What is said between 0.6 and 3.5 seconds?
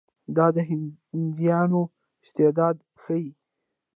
هندیانو استعداد ښيي.